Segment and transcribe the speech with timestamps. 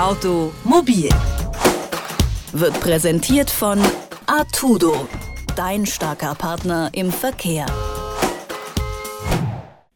[0.00, 1.10] Automobil
[2.52, 3.78] wird präsentiert von
[4.24, 5.06] Artudo,
[5.56, 7.66] dein starker Partner im Verkehr.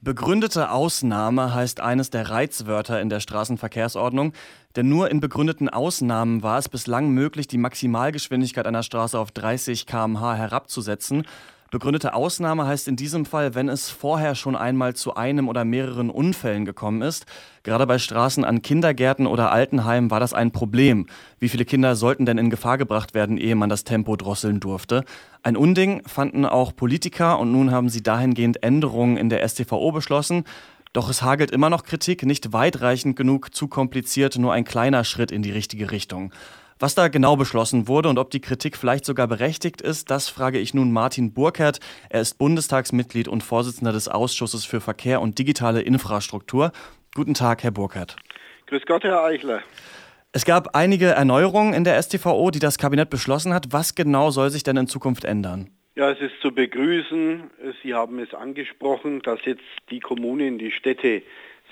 [0.00, 4.32] Begründete Ausnahme heißt eines der Reizwörter in der Straßenverkehrsordnung,
[4.74, 9.86] denn nur in begründeten Ausnahmen war es bislang möglich, die Maximalgeschwindigkeit einer Straße auf 30
[9.86, 11.28] km/h herabzusetzen
[11.72, 16.10] Begründete Ausnahme heißt in diesem Fall, wenn es vorher schon einmal zu einem oder mehreren
[16.10, 17.24] Unfällen gekommen ist.
[17.62, 21.06] Gerade bei Straßen an Kindergärten oder Altenheimen war das ein Problem.
[21.38, 25.06] Wie viele Kinder sollten denn in Gefahr gebracht werden, ehe man das Tempo drosseln durfte?
[25.42, 30.44] Ein Unding fanden auch Politiker und nun haben sie dahingehend Änderungen in der STVO beschlossen.
[30.92, 35.32] Doch es hagelt immer noch Kritik, nicht weitreichend genug, zu kompliziert, nur ein kleiner Schritt
[35.32, 36.34] in die richtige Richtung.
[36.82, 40.58] Was da genau beschlossen wurde und ob die Kritik vielleicht sogar berechtigt ist, das frage
[40.58, 41.78] ich nun Martin Burkhardt.
[42.10, 46.72] Er ist Bundestagsmitglied und Vorsitzender des Ausschusses für Verkehr und digitale Infrastruktur.
[47.14, 48.16] Guten Tag, Herr Burkhardt.
[48.66, 49.62] Grüß Gott, Herr Eichler.
[50.32, 53.66] Es gab einige Erneuerungen in der STVO, die das Kabinett beschlossen hat.
[53.70, 55.70] Was genau soll sich denn in Zukunft ändern?
[55.94, 57.48] Ja, es ist zu begrüßen.
[57.84, 61.22] Sie haben es angesprochen, dass jetzt die Kommunen, die Städte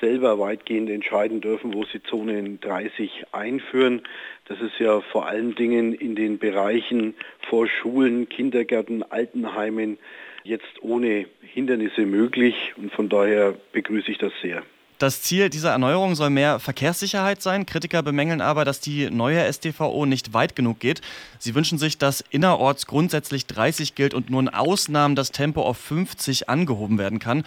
[0.00, 4.02] selber weitgehend entscheiden dürfen, wo sie Zone 30 einführen.
[4.46, 7.14] Das ist ja vor allen Dingen in den Bereichen
[7.48, 9.98] vor Schulen, Kindergärten, Altenheimen
[10.44, 14.62] jetzt ohne Hindernisse möglich und von daher begrüße ich das sehr.
[14.98, 17.66] Das Ziel dieser Erneuerung soll mehr Verkehrssicherheit sein.
[17.66, 21.02] Kritiker bemängeln aber, dass die neue STVO nicht weit genug geht.
[21.38, 25.76] Sie wünschen sich, dass innerorts grundsätzlich 30 gilt und nur in Ausnahmen das Tempo auf
[25.76, 27.44] 50 angehoben werden kann.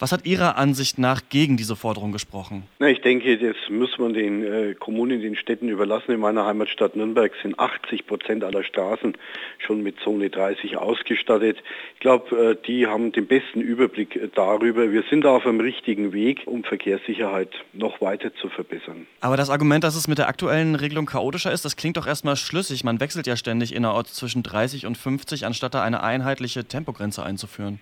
[0.00, 2.62] Was hat Ihrer Ansicht nach gegen diese Forderung gesprochen?
[2.78, 6.12] Na, ich denke, das muss man den äh, Kommunen, den Städten überlassen.
[6.12, 9.16] In meiner Heimatstadt Nürnberg sind 80 Prozent aller Straßen
[9.58, 11.58] schon mit Zone 30 ausgestattet.
[11.94, 14.92] Ich glaube, äh, die haben den besten Überblick äh, darüber.
[14.92, 19.08] Wir sind da auf einem richtigen Weg, um Verkehrssicherheit noch weiter zu verbessern.
[19.20, 22.36] Aber das Argument, dass es mit der aktuellen Regelung chaotischer ist, das klingt doch erstmal
[22.36, 22.84] schlüssig.
[22.84, 27.80] Man wechselt ja ständig innerorts zwischen 30 und 50, anstatt da eine einheitliche Tempogrenze einzuführen.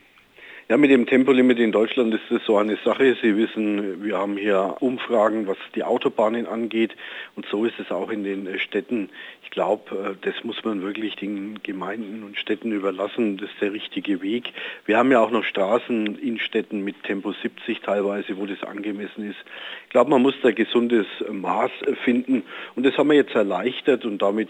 [0.69, 3.16] Ja, mit dem Tempolimit in Deutschland ist das so eine Sache.
[3.22, 6.97] Sie wissen, wir haben hier Umfragen, was die Autobahnen angeht.
[7.37, 9.10] Und so ist es auch in den äh, Städten.
[9.44, 13.37] Ich glaube, äh, das muss man wirklich den Gemeinden und Städten überlassen.
[13.37, 14.53] Das ist der richtige Weg.
[14.87, 19.31] Wir haben ja auch noch Straßen in Städten mit Tempo 70 teilweise, wo das angemessen
[19.31, 19.38] ist.
[19.84, 21.71] Ich glaube, man muss da gesundes Maß
[22.03, 22.43] finden.
[22.75, 24.48] Und das haben wir jetzt erleichtert und damit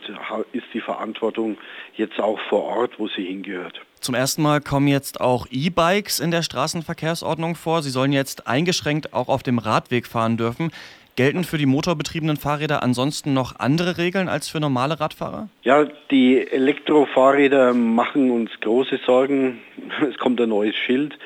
[0.53, 1.59] ist die Verantwortung
[1.95, 3.83] jetzt auch vor Ort, wo sie hingehört.
[4.07, 7.83] Zum ersten Mal kommen jetzt auch E-Bikes in der Straßenverkehrsordnung vor.
[7.83, 10.71] Sie sollen jetzt eingeschränkt auch auf dem Radweg fahren dürfen.
[11.17, 15.49] Gelten für die motorbetriebenen Fahrräder ansonsten noch andere Regeln als für normale Radfahrer?
[15.65, 19.59] Ja, die Elektrofahrräder machen uns große Sorgen.
[20.09, 21.19] Es kommt ein neues Schild.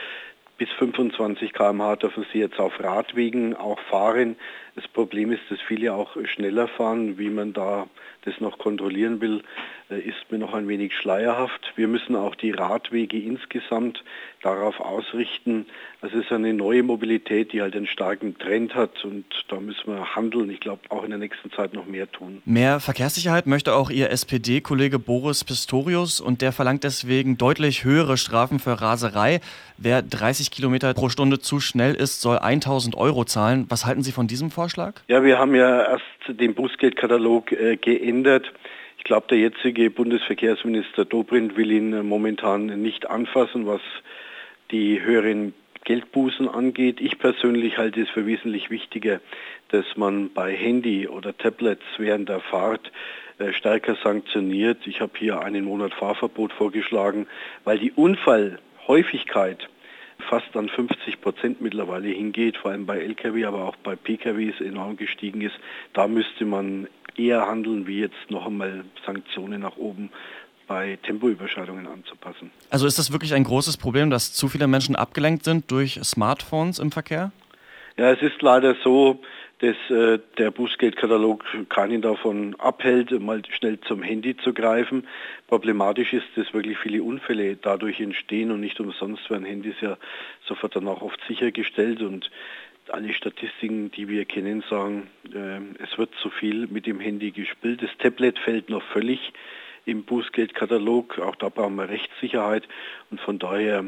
[0.57, 4.37] Bis 25 km/h dürfen sie jetzt auf Radwegen auch fahren.
[4.75, 7.19] Das Problem ist, dass viele auch schneller fahren.
[7.19, 7.89] Wie man da
[8.23, 9.43] das noch kontrollieren will,
[9.91, 11.73] äh, ist mir noch ein wenig schleierhaft.
[11.77, 14.05] Wir müssen auch die Radwege insgesamt
[14.43, 15.67] darauf ausrichten.
[16.03, 20.15] Es ist eine neue Mobilität, die halt einen starken Trend hat und da müssen wir
[20.15, 20.51] handeln.
[20.51, 22.41] Ich glaube, auch in der nächsten Zeit noch mehr tun.
[22.45, 28.61] Mehr Verkehrssicherheit möchte auch Ihr SPD-Kollege Boris Pistorius und der verlangt deswegen deutlich höhere Strafen
[28.61, 29.41] für Raserei.
[29.77, 33.67] Wer 30 Kilometer pro Stunde zu schnell ist, soll 1000 Euro zahlen.
[33.69, 34.60] Was halten Sie von diesem Vorschlag?
[35.09, 38.53] Ja, wir haben ja erst den Bußgeldkatalog äh, geändert.
[38.99, 43.81] Ich glaube, der jetzige Bundesverkehrsminister Dobrindt will ihn äh, momentan nicht anfassen, was
[44.71, 45.55] die höheren
[45.85, 47.01] Geldbußen angeht.
[47.01, 49.21] Ich persönlich halte es für wesentlich wichtiger,
[49.69, 52.93] dass man bei Handy oder Tablets während der Fahrt
[53.39, 54.87] äh, stärker sanktioniert.
[54.87, 57.27] Ich habe hier einen Monat Fahrverbot vorgeschlagen,
[57.65, 59.69] weil die Unfallhäufigkeit
[60.31, 64.97] fast an 50 Prozent mittlerweile hingeht, vor allem bei Lkw, aber auch bei Pkws enorm
[64.97, 65.57] gestiegen ist.
[65.93, 66.87] Da müsste man
[67.17, 70.11] eher handeln, wie jetzt noch einmal Sanktionen nach oben
[70.69, 72.53] bei Tempoüberschreitungen anzupassen.
[72.71, 76.79] Also ist das wirklich ein großes Problem, dass zu viele Menschen abgelenkt sind durch Smartphones
[76.79, 77.33] im Verkehr?
[77.97, 79.21] Ja, es ist leider so,
[79.61, 85.07] dass äh, der Bußgeldkatalog keinen davon abhält, mal schnell zum Handy zu greifen.
[85.49, 89.99] Problematisch ist, dass wirklich viele Unfälle dadurch entstehen und nicht umsonst werden Handys ja
[90.47, 92.31] sofort dann auch oft sichergestellt und
[92.89, 97.83] alle Statistiken, die wir kennen, sagen, äh, es wird zu viel mit dem Handy gespielt.
[97.83, 99.33] Das Tablet fällt noch völlig
[99.85, 101.19] im Bußgeldkatalog.
[101.19, 102.67] Auch da brauchen wir Rechtssicherheit
[103.11, 103.85] und von daher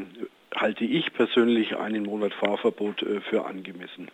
[0.55, 4.09] halte ich persönlich einen Monat Fahrverbot äh, für angemessen.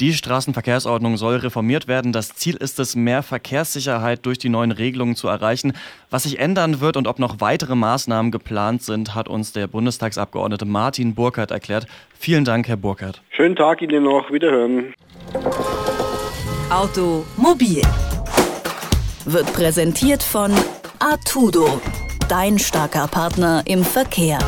[0.00, 2.12] Die Straßenverkehrsordnung soll reformiert werden.
[2.12, 5.72] Das Ziel ist es, mehr Verkehrssicherheit durch die neuen Regelungen zu erreichen.
[6.08, 10.66] Was sich ändern wird und ob noch weitere Maßnahmen geplant sind, hat uns der Bundestagsabgeordnete
[10.66, 11.88] Martin Burkhardt erklärt.
[12.16, 13.22] Vielen Dank, Herr Burkhardt.
[13.30, 14.30] Schönen Tag Ihnen noch.
[14.30, 14.94] Wiederhören.
[16.70, 17.82] Automobil
[19.24, 20.52] wird präsentiert von
[21.00, 21.80] Artudo,
[22.28, 24.38] dein starker Partner im Verkehr.